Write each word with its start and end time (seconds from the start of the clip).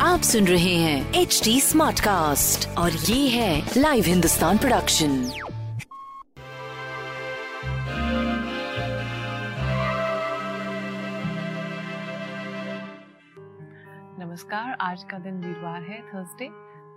आप 0.00 0.20
सुन 0.22 0.46
रहे 0.46 0.74
हैं 0.74 1.14
एच 1.14 1.40
डी 1.44 1.60
स्मार्ट 1.60 2.00
कास्ट 2.00 2.68
और 2.68 2.92
ये 2.92 3.28
है 3.28 3.72
लाइव 3.76 4.04
हिंदुस्तान 4.04 4.58
प्रोडक्शन 4.58 5.10
नमस्कार, 14.18 14.76
आज 14.80 15.04
का 15.04 15.18
दिन 15.18 15.34
वीरवार 15.34 15.82
है 15.82 16.00
थर्सडे 16.02 16.48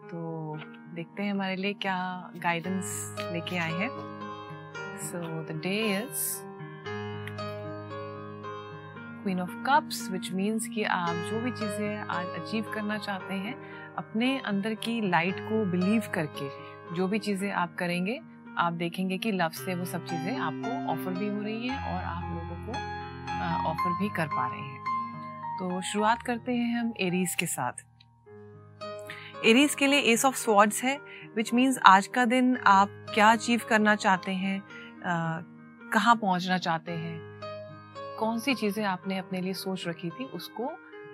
तो 0.05 0.57
देखते 0.95 1.23
हैं 1.23 1.31
हमारे 1.31 1.55
लिए 1.55 1.73
क्या 1.73 2.31
गाइडेंस 2.35 3.15
लेके 3.19 3.57
आए 3.57 3.71
हैं। 3.71 3.89
So 4.99 5.17
the 5.43 5.59
day 5.63 5.97
is 5.97 6.49
queen 9.29 9.41
of 9.41 9.51
cups 9.65 10.09
which 10.11 10.31
means 10.31 10.67
कि 10.67 10.83
आप 10.83 11.15
जो 11.25 11.39
भी 11.41 11.51
चीज़ें 11.51 11.97
आज 11.97 12.27
अचीव 12.35 12.71
करना 12.73 12.97
चाहते 12.97 13.33
हैं, 13.33 13.53
अपने 13.97 14.29
अंदर 14.41 14.73
की 14.75 15.09
लाइट 15.09 15.39
को 15.39 15.63
बिलीव 15.71 16.03
करके 16.13 16.47
जो 16.95 17.07
भी 17.07 17.19
चीज़ें 17.19 17.51
आप 17.53 17.75
करेंगे, 17.79 18.19
आप 18.57 18.73
देखेंगे 18.73 19.17
कि 19.17 19.31
लव 19.31 19.49
से 19.55 19.75
वो 19.75 19.85
सब 19.85 20.05
चीज़ें 20.05 20.37
आपको 20.37 20.71
ऑफ़र 20.93 21.19
भी 21.19 21.27
हो 21.27 21.41
रही 21.41 21.67
हैं 21.67 21.77
और 21.77 22.03
आप 22.03 22.23
लोगों 22.23 22.65
को 22.65 23.69
ऑफ़र 23.69 23.97
भी 23.99 24.09
कर 24.15 24.27
पा 24.27 24.47
रहे 24.47 24.61
हैं। 24.61 24.79
तो 25.59 25.81
शुरुआत 25.91 26.23
करते 26.23 26.55
हैं 26.55 26.79
हम 26.79 26.93
एरीज 27.01 27.35
के 27.35 27.45
साथ। 27.45 27.85
एरीज 29.45 29.75
के 29.75 29.87
लिए 29.87 29.99
एस 30.13 30.25
ऑफ़ 30.25 30.37
स्वॉर्ड्स 30.37 30.83
है 30.83 30.99
विच 31.35 31.53
मीन्स 31.53 31.79
आज 31.85 32.07
का 32.07 32.25
दिन 32.25 32.55
आप 32.67 33.05
क्या 33.13 33.31
अचीव 33.31 33.61
करना 33.69 33.95
चाहते 33.97 34.31
हैं 34.33 34.61
कहाँ 35.93 36.15
पहुँचना 36.15 36.57
चाहते 36.57 36.91
हैं 36.91 37.28
कौन 38.19 38.39
सी 38.39 38.53
चीज़ें 38.55 38.83
आपने 38.85 39.17
अपने 39.17 39.41
लिए 39.41 39.53
सोच 39.55 39.87
रखी 39.87 40.09
थी, 40.09 40.23
उसको 40.25 40.69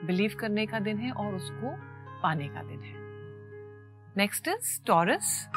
बिलीव 0.06 0.36
करने 0.40 0.66
का 0.66 0.80
दिन 0.80 0.98
है 0.98 1.12
और 1.14 1.36
उसको 1.36 1.76
पाने 2.22 2.48
का 2.48 2.64
दिन 2.64 2.82
है। 2.82 2.94
नेक्स्ट 4.18 4.48
इज़ 4.48 4.80
टॉरस 4.88 5.48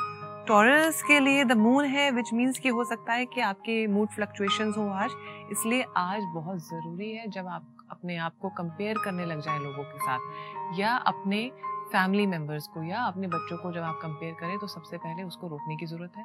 टॉरस 0.48 1.02
के 1.02 1.18
लिए 1.20 1.44
द 1.44 1.52
मून 1.52 1.84
है 1.84 2.10
विच 2.10 2.32
मीन्स 2.32 2.58
कि 2.58 2.68
हो 2.68 2.84
सकता 2.84 3.12
है 3.12 3.26
कि 3.26 3.40
आपके 3.42 3.86
मूड 3.86 4.08
फ्लक्चुएशंस 4.08 4.76
हो 4.76 4.88
आज। 4.94 5.10
इसलिए 5.52 5.84
आज 5.96 6.22
बहुत 6.34 6.58
ज़रूरी 6.58 7.10
है 7.12 7.28
जब 7.30 7.46
आप 7.46 7.86
अपने 7.90 8.16
आप 8.16 8.36
को 8.40 8.48
कंपेयर 8.48 8.98
करने 9.04 9.26
लग 9.26 9.40
जाए 9.40 9.58
लोगों 9.58 9.84
के 9.84 9.98
साथ, 9.98 10.78
या 10.78 10.94
अपने 11.06 11.50
फैमिली 11.92 12.26
मेंबर्स 12.26 12.66
को, 12.66 12.82
या 12.82 13.02
अपने 13.02 13.28
बच्चों 13.28 13.56
को 13.56 13.72
जब 13.72 13.82
आप 13.82 13.98
कंपेयर 14.02 14.34
करें 14.40 14.58
तो 14.58 14.66
सबसे 14.66 14.96
पहले 14.96 15.22
उसको 15.22 15.48
रोकने 15.48 15.76
की 15.76 15.86
ज़रूरत 15.86 16.16
है। 16.16 16.24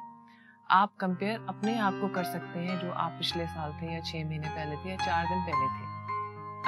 आप 0.70 0.94
कंपेयर 0.96 1.46
अपने 1.48 1.78
आप 1.78 1.98
को 2.00 2.08
कर 2.08 2.24
सकते 2.24 2.58
हैं 2.58 2.78
जो 2.80 2.90
आप 2.90 3.12
पिछले 3.12 3.46
साल 3.46 3.72
थे 3.72 3.92
या 3.94 4.00
छः 4.00 4.24
महीने 4.24 4.48
पहले 4.48 4.76
थे 4.76 4.90
या 4.90 4.96
चार 4.96 5.26
दिन 5.26 5.42
पहले 5.42 5.66
थे। 5.66 5.92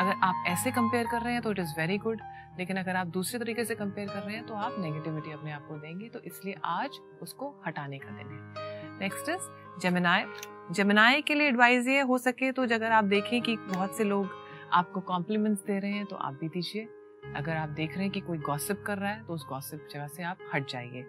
अगर 0.03 0.21
आप 0.23 0.45
ऐसे 0.47 0.71
कंपेयर 0.71 1.07
कर 1.07 1.23
रहे 1.23 1.33
हैं 1.33 1.43
तो 1.43 1.51
इट 1.51 1.59
इज़ 1.59 1.73
वेरी 1.79 1.99
गुड 1.99 2.21
लेकिन 2.59 2.77
अगर 2.77 2.97
आप 2.97 3.07
दूसरे 3.07 3.39
तरीके 3.39 3.65
से 3.65 3.75
कंपेयर 3.75 4.09
कर 4.09 4.23
रहे 4.23 4.35
हैं 4.35 4.47
तो 4.47 4.55
आप 4.55 4.77
नेगेटिविटी 4.79 5.33
अपने 5.33 5.53
आप 5.53 5.67
को 5.69 5.79
देंगे 5.79 6.09
तो 6.09 6.21
इसलिए 6.21 6.57
आज 6.65 6.99
उसको 7.23 7.55
हटाने 7.67 7.99
का 7.99 8.11
दिन 8.11 8.33
है। 8.33 8.99
नेक्स्ट 9.01 9.29
इज़ 9.29 9.49
जमेनाय 9.83 10.27
जमेनाय 10.73 11.21
के 11.23 11.35
लिए 11.35 11.49
एडवाइस 11.49 11.89
ये 11.89 12.01
हो 12.01 12.19
सके 12.19 12.53
तो 12.53 12.63
अगर 12.63 12.93
आप 12.93 13.05
देखें 13.05 13.41
कि 13.43 13.57
बहुत 13.57 13.97
से 13.97 14.05
लोग 14.05 14.31
आपको 14.73 15.01
कॉम्प्लीमेंट्स 15.01 15.65
दे 15.65 15.79
रहे 15.79 15.91
हैं 15.91 16.07
तो 16.07 16.17
आप 16.17 16.35
भी 16.35 16.49
दीजिए। 16.49 16.89
अगर 17.35 17.57
आप 17.57 17.69
देख 17.69 17.95
रहे 17.95 18.03
हैं 18.03 18.11
कि 18.11 18.21
कोई 18.21 18.39
गॉसिप 18.41 18.83
कर 18.87 18.99
रहा 18.99 19.11
है 19.11 19.25
तो 19.25 19.35
उस 19.35 19.47
गॉसिप 19.49 19.89
जगह 19.93 20.07
से 20.07 20.23
आप 20.23 20.39
हट 20.55 20.69
जाइए। 20.71 21.05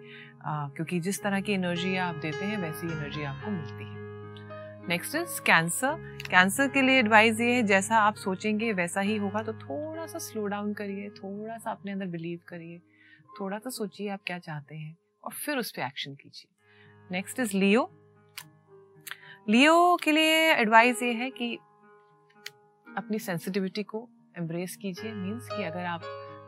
क्योंकि 0.46 1.00
जिस 1.00 1.22
तरह 1.22 1.40
की 1.40 1.52
एनर्जी 1.52 1.96
आप 1.98 2.14
देते 2.16 2.44
हैं, 2.44 2.58
वैसी 2.58 2.86
एनर्जी 2.88 3.22
आपको 3.22 3.50
मिलती 3.50 3.84
है। 3.84 3.96
नेक्स्ट 4.88 5.14
इज़ 5.14 5.40
कैंसर 5.40 6.18
कैंसर 6.30 6.68
के 6.68 6.82
लिए 6.82 6.98
एडवाइस 6.98 7.40
ये 7.40 7.52
है, 7.52 7.62
जैसा 7.62 7.98
आप 7.98 8.14
सोचेंगे, 8.16 8.72
वैसा 8.72 9.00
ही 9.00 9.16
होगा। 9.16 9.42
तो 9.42 9.52
थोड़ा 9.54 10.06
सा 10.06 10.18
स्लो 10.18 10.46
डाउन 10.46 10.72
करिए 10.74 11.08
थोड़ा 11.12 11.58
सा 11.58 11.70
अपने 11.70 11.92
अंदर 11.92 12.06
बिलीव 12.06 12.40
करिए 12.48 12.78
थोड़ा 13.40 13.58
सा 13.58 13.70
सोचिए 13.70 14.08
आप 14.08 14.20
क्या 14.26 14.38
चाहते 14.38 14.74
हैं, 14.74 14.96
और 15.24 15.32
फिर 15.34 15.58
उस 15.58 15.70
पर 15.70 15.82
एक्शन 15.82 16.14
कीजिए। 16.14 16.54
नेक्स्ट 17.10 17.40
इज़ 17.40 17.56
लियो 17.56 17.90
लियो 19.48 19.96
के 20.02 20.12
लिए 20.12 20.52
एडवाइस 20.52 21.02
ये 21.02 21.12
है 21.12 21.30
कि 21.30 21.54
अपनी 22.86 23.18
सेंसिटिविटी 23.18 23.82
को 23.82 24.08
एम्ब्रेस 24.38 24.76
कीजिए। 24.76 25.12
मीन्स 25.14 25.48
कि 25.48 25.62
अगर 25.64 25.84
आप 25.86 26.02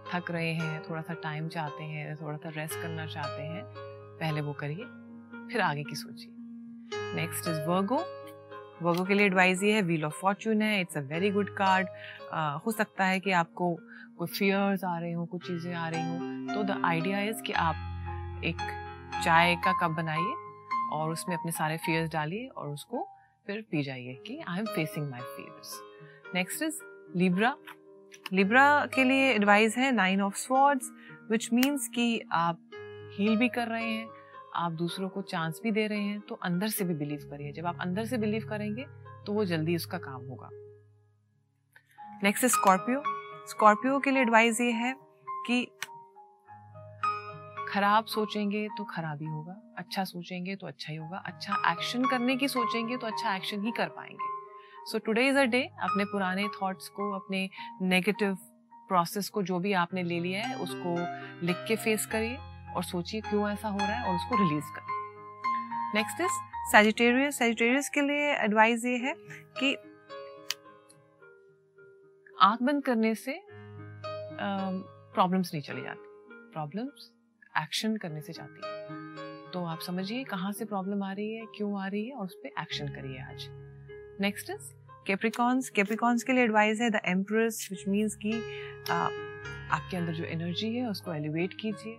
थक 0.09 0.31
रहे 0.31 0.53
हैं 0.55 0.83
थोड़ा 0.83 1.01
सा 1.03 1.15
टाइम 1.23 1.49
चाहते 1.49 1.85
हैं 1.85 2.17
थोड़ा 2.17 2.37
सा 2.37 2.49
रेस्ट 2.57 2.75
करना 2.75 3.07
चाहते 3.07 3.43
हैं, 3.43 3.63
पहले 4.21 4.41
वो 4.41 4.53
करिए, 4.61 4.85
फिर 5.53 5.61
आगे 5.63 5.83
की 5.85 5.97
सोचिए। 5.97 6.33
नेक्स्ट 7.17 7.49
इज़ 7.49 7.61
वर्गो 7.69 8.03
वर्गो 8.83 9.05
के 9.05 9.15
लिए 9.15 9.27
एडवाइस 9.27 9.63
ये 9.63 9.73
है 9.73 9.83
व्हील 9.83 10.05
ऑफ़ 10.05 10.21
फॉर्चून 10.21 10.63
है 10.63 10.81
it's 10.81 10.97
a 10.97 11.01
very 11.09 11.31
good 11.31 11.49
card 11.57 11.89
हो 12.65 12.73
सकता 12.73 13.05
है 13.05 13.19
कि 13.21 13.31
आपको 13.31 13.75
कोई 14.19 14.29
फियर्स 14.29 14.85
आ 14.85 14.99
रहे 14.99 15.13
हो, 15.13 15.25
कुछ 15.27 15.47
चीज़ें 15.47 15.75
आ 15.75 15.89
रही 15.89 16.03
हों 16.03 16.55
तो 16.55 16.63
द 16.65 16.81
आइडिया 16.85 17.21
इज़ 17.23 17.43
कि 17.43 17.53
आप 17.55 18.43
एक 18.45 18.57
चाय 19.25 19.55
का 19.65 19.73
कप 19.81 19.97
बनाइए 19.97 20.35
और 20.93 21.11
उसमें 21.11 21.37
अपने 21.37 21.53
सारे 21.53 21.77
फियर्स 21.77 22.11
डालिए 22.13 22.47
और 22.49 22.69
उसको 22.69 23.07
फिर 23.47 23.65
पी 23.71 23.83
जाइए 23.83 24.15
कि 24.27 24.41
I 24.49 24.59
am 24.59 24.67
facing 24.67 25.11
my 25.11 25.21
fears 25.37 25.79
next 26.35 26.63
is 26.63 26.81
Libra 27.17 27.55
Libra 28.33 28.87
के 28.87 29.05
लिए 29.05 29.31
एडवाइस 29.33 29.77
है 29.77 29.91
nine 29.93 30.23
of 30.23 30.37
swords 30.37 30.91
which 31.31 31.49
means 31.53 31.89
कि 31.89 32.21
आप 32.33 32.61
हील 33.15 33.37
भी 33.37 33.49
कर 33.49 33.69
रहे 33.69 33.85
हैं, 33.85 34.09
आप 34.55 34.73
दूसरों 34.73 35.09
को 35.09 35.23
चांस 35.23 35.61
भी 35.63 35.71
दे 35.71 35.87
रहे 35.87 36.01
हैं 36.01 36.21
तो 36.21 36.35
अंदर 36.35 36.69
से 36.69 36.85
भी 36.85 36.95
बिलीव 36.95 37.29
करिए। 37.31 37.53
जब 37.53 37.67
आप 37.67 37.81
अंदर 37.81 38.05
से 38.05 38.19
बिलीव 38.19 38.47
करेंगे 38.49 38.85
तो 39.27 39.33
वो 39.33 39.45
जल्दी 39.45 39.77
उसका 39.77 39.99
काम 39.99 40.27
होगा। 40.27 40.49
नेक्स्ट 42.23 42.47
स्कॉर्पियो 42.47 43.03
स्कॉर्पियो 43.49 43.99
के 43.99 44.11
लिए 44.11 44.23
एडवाइस 44.23 44.61
ये 44.61 44.71
है 44.73 44.95
कि 45.47 45.65
खराब 47.69 48.05
सोचेंगे 48.07 48.67
तो 48.79 48.85
खराब 48.85 49.19
ही 49.23 49.27
होगा 49.27 49.61
अच्छा 49.79 50.05
सोचेंगे 50.05 50.57
तो 50.57 50.67
अच्छा 50.67 50.93
ही 50.93 50.99
होगा 50.99 51.23
अच्छा 51.27 51.63
एक्शन 51.73 52.05
करने 52.05 52.37
की 52.37 52.49
सोचेंगे 52.49 52.97
तो 52.97 53.07
अच्छा 53.07 53.35
एक्शन 53.37 53.65
ही 53.65 53.73
कर 53.77 53.89
पाएँगे। 53.89 54.30
So 54.87 54.99
today 54.99 55.29
is 55.29 55.39
a 55.39 55.45
day 55.45 55.63
अपने 55.83 56.05
पुराने 56.05 56.49
थॉट्स 56.63 56.89
को 56.89 57.11
अपने 57.13 57.49
नेगेटिव 57.83 58.35
प्रोसेस 58.89 59.29
को 59.29 59.43
जो 59.43 59.59
भी 59.59 59.73
आपने 59.73 60.03
ले 60.03 60.21
लिया 60.21 60.47
है 60.47 60.59
उसको 60.59 60.95
लिख 61.47 61.57
के 61.69 61.77
फेस 61.77 62.07
करिए 62.07 62.37
और 62.77 62.85
सोचिए 62.85 63.21
क्यों 63.21 63.49
ऐसा 63.51 63.69
हो 63.69 63.79
रहा 63.79 63.87
है 63.87 64.09
और 64.09 64.15
उसको 64.15 64.37
रिलीज़ 64.37 64.73
करिए। 64.77 64.99
नेक्स्ट 65.95 66.21
इज़ 66.21 66.41
सेजिटेरियस 66.73 67.39
सेजिटेरियस 67.39 67.89
के 67.89 68.01
लिए 68.01 68.33
एडवाइस 68.35 68.85
ये 68.85 68.97
है 68.97 69.15
कि 69.61 69.75
आँख 72.43 72.63
बंद 72.63 72.85
करने 72.85 73.15
से 73.15 73.41
प्रॉब्लम्स 75.15 75.49
uh, 75.49 75.55
नहीं 75.55 75.63
चली 75.63 75.83
जाती। 75.83 76.09
प्रॉब्लम्स 76.53 77.11
एक्शन 77.59 77.97
करने 77.97 78.21
से 78.21 78.33
जाती 78.33 78.67
है। 78.67 79.51
तो 79.51 79.65
आप 79.65 79.79
समझिए 79.79 80.25
कहाँ 80.25 80.53
से 80.53 80.65
प्रॉब्लम 80.65 81.03
आ 81.03 81.13
रही 81.13 81.35
है 81.35 81.47
क्यों 81.47 81.81
आ 81.83 81.87
रही 81.87 82.09
है 82.09 82.17
और 82.17 82.25
उस 82.25 82.35
पर 82.35 82.63
एक्शन 82.63 82.89
करिए 82.89 83.19
आज। 83.19 83.49
नेक्स्ट 84.21 84.51
इज़ 84.51 84.73
कैप्रिकॉन्स 85.07 85.69
कैप्रिकॉन्स 85.71 86.23
के 86.23 86.33
लिए 86.33 86.45
एडवाइस 86.45 86.81
है 86.81 86.89
द 86.91 87.01
एम्प्रेस 87.09 87.69
विच 87.71 87.85
मीन्स 87.89 88.15
कि 88.17 88.33
आपके 88.91 89.97
अंदर 89.97 90.13
जो 90.13 90.25
एनर्जी 90.25 90.75
है, 90.75 90.87
उसको 90.89 91.13
एलिवेट 91.15 91.55
कीजिए। 91.61 91.97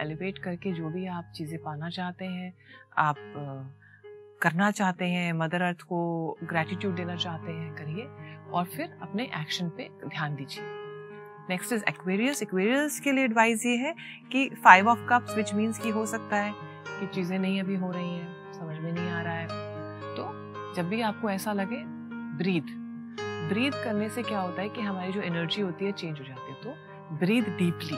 एलिवेट 0.00 0.38
करके 0.38 0.72
जो 0.72 0.88
भी 0.90 1.06
आप 1.06 1.32
चीज़ें 1.36 1.58
पाना 1.62 1.90
चाहते 1.90 2.24
हैं, 2.24 2.52
आप 2.98 3.16
करना 4.42 4.70
चाहते 4.70 5.04
हैं 5.04 5.32
मदर 5.32 5.62
अर्थ 5.62 5.82
को 5.82 5.98
ग्रेटिट्यूड 6.44 6.94
देना 6.96 7.16
चाहते 7.16 7.52
हैं, 7.52 7.74
करिए 7.74 8.06
और 8.52 8.64
फिर 8.66 8.96
अपने 9.02 9.24
एक्शन 9.40 9.68
पे 9.68 9.88
ध्यान 10.06 10.34
दीजिए। 10.36 10.64
नेक्स्ट 11.50 11.72
इज़ 11.72 11.84
एक्वेरियस 11.88 12.42
एक्वेरियस 12.42 13.00
के 13.00 13.12
लिए 13.12 13.24
एडवाइस 13.24 13.66
ये 13.66 13.76
है 13.76 13.94
कि 14.32 14.48
five 14.64 14.88
of 14.88 15.06
cups 15.10 15.36
which 15.36 15.54
means 15.54 15.78
कि 15.78 15.90
हो 15.90 16.06
सकता 16.06 16.36
है 16.36 16.52
कि 16.90 17.14
चीज़ें 17.14 17.38
नहीं 17.38 17.60
अभी 17.60 17.76
हो 17.76 17.90
रही 17.90 18.10
हैं, 18.10 18.52
समझ 18.52 18.78
में 18.78 18.92
नहीं 18.92 19.10
आ 19.10 19.22
रहा 19.22 19.34
है। 19.34 19.63
जब 20.76 20.88
भी 20.88 21.00
आपको 21.00 21.30
ऐसा 21.30 21.52
लगे 21.52 21.82
ब्रीथ 22.38 22.72
ब्रीथ 23.48 23.72
करने 23.84 24.08
से 24.08 24.22
क्या 24.22 24.40
होता 24.40 24.62
है 24.62 24.68
कि 24.68 24.80
हमारी 24.80 25.12
जो 25.12 25.20
एनर्जी 25.20 25.62
होती 25.62 25.84
है 25.84 25.92
चेंज 25.92 26.18
हो 26.20 26.24
जाती 26.24 26.52
है। 26.52 26.62
तो 26.62 27.16
ब्रीथ 27.16 27.42
डीपली 27.42 27.96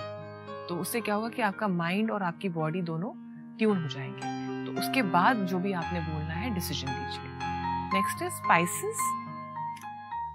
तो 0.69 0.77
उससे 0.77 1.01
क्या 1.01 1.15
होगा 1.15 1.29
कि 1.29 1.43
आपका 1.43 1.69
माइंड 1.69 2.11
और 2.11 2.23
आपकी 2.23 2.49
बॉडी 2.49 2.83
दोनों 2.83 3.11
ट्यून 3.59 3.83
हो 3.83 3.89
जाएँगे। 3.89 4.67
तो 4.67 4.81
उसके 4.81 5.03
बाद 5.03 5.37
जो 5.37 5.59
भी 5.59 5.73
आपने 5.73 6.01
बोलना 6.01 6.35
है 6.35 6.55
डिसीज़न 6.55 6.89
लीजिए। 6.89 7.31
नेक्स्ट 7.95 8.23
इज़ 8.23 8.33
स्पाइसेस 8.33 9.13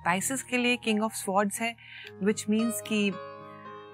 पाइसिस 0.06 0.44
के 0.44 0.58
लिए 0.58 0.78
किंग 0.78 1.04
ऑफ़ 1.04 1.14
स्वॉर्ड्स 1.14 1.62
है 1.62 1.76
विच 2.24 2.46
मीन्स 2.50 2.82
कि 2.82 3.12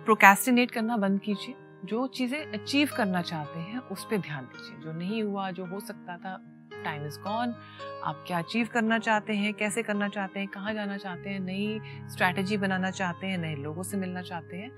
प्रोकेस्टिनेट 0.05 0.71
करना 0.71 0.97
बंद 0.97 1.19
कीजिए। 1.19 1.55
जो 1.85 2.07
चीज़ें 2.07 2.51
अचीव 2.51 2.89
करना 2.97 3.21
चाहते 3.21 3.59
हैं, 3.59 3.79
उस 3.79 4.05
पर 4.05 4.17
ध्यान 4.17 4.43
दीजिए। 4.43 4.79
जो 4.79 4.93
नहीं 4.93 5.23
हुआ, 5.23 5.51
जो 5.51 5.65
हो 5.65 5.79
सकता 5.79 6.17
था 6.17 6.37
टाइम 6.83 7.05
इज़ 7.07 7.19
गॉन 7.19 7.55
आप 8.03 8.23
क्या 8.27 8.37
अचीव 8.37 8.67
करना 8.73 8.99
चाहते 8.99 9.33
हैं? 9.33 9.53
कैसे 9.53 9.83
करना 9.83 10.07
चाहते 10.09 10.39
हैं? 10.39 10.47
कहाँ 10.47 10.73
जाना 10.73 10.97
चाहते 10.97 11.29
हैं? 11.29 11.39
नई 11.39 11.79
स्ट्रैटेजी 12.07 12.57
बनाना 12.57 12.91
चाहते 12.91 13.27
हैं? 13.27 13.37
नए 13.37 13.55
लोगों 13.55 13.83
से 13.83 13.97
मिलना 13.97 14.21
चाहते 14.21 14.57
हैं? 14.57 14.69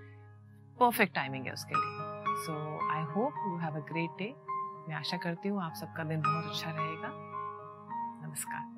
परफेक्ट 0.80 1.16
टाइमिंग 1.16 1.46
है 1.46 1.54
उसके 1.54 1.76
लिए। 1.76 2.36
So 2.46 2.54
I 2.92 3.04
hope 3.04 3.34
you 3.48 3.58
have 3.58 3.76
a 3.76 3.86
great 3.92 4.18
day 4.18 4.34
मैं 4.90 4.96
आशा 4.96 5.18
करती 5.18 5.50
हूँ 5.50 5.64
आप 5.64 5.74
सबका 5.74 6.04
दिन 6.04 6.22
बहुत 6.22 6.46
अच्छा 6.46 6.72
रहेगा। 6.72 7.10
नमस्कार। 8.28 8.78